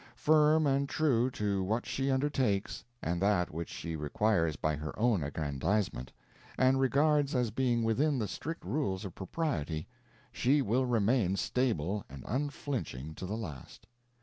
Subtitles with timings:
[0.15, 5.21] Firm and true to what she undertakes, and that which she requires by her own
[5.23, 6.11] aggrandizement,
[6.57, 9.87] and regards as being within the strict rules of propriety,
[10.31, 13.85] she will remain stable and unflinching to the last.